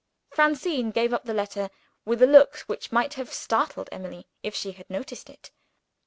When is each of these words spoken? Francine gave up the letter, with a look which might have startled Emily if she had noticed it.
Francine 0.31 0.89
gave 0.89 1.13
up 1.13 1.25
the 1.25 1.31
letter, 1.35 1.69
with 2.05 2.23
a 2.23 2.25
look 2.25 2.57
which 2.61 2.91
might 2.91 3.13
have 3.13 3.31
startled 3.31 3.87
Emily 3.91 4.25
if 4.41 4.55
she 4.55 4.71
had 4.71 4.89
noticed 4.89 5.29
it. 5.29 5.51